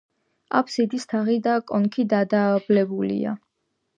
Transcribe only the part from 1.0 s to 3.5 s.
თაღი და კონქი დადაბლებულია.